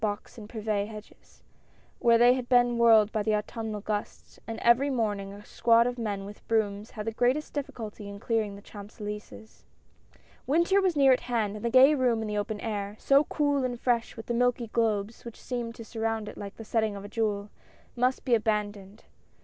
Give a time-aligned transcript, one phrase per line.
[0.01, 1.43] Box and Privet hedges,
[1.99, 5.99] where they had been whirled by the Autumnal gusts, and every morning a squad of
[5.99, 9.63] men with brooms had the greatest difficulty in clearing the Champs Elysees.
[10.47, 13.63] Winter was near at hand, and the gay room in the open air— so cool
[13.63, 17.05] and fresh with the milky globes which seemed to surround it like the setting of
[17.05, 17.51] a jewel—
[17.95, 19.03] must be abandoned.